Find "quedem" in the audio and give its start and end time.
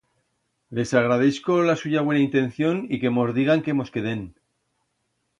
3.99-4.21